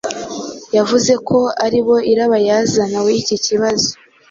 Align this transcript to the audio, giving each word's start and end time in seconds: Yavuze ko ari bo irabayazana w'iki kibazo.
Yavuze 0.77 1.13
ko 1.27 1.39
ari 1.65 1.79
bo 1.85 1.97
irabayazana 2.11 2.97
w'iki 3.05 3.35
kibazo. 3.45 3.89